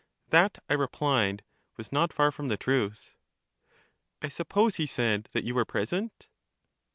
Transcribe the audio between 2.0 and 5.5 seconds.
far from the truth. I suppose, he said, that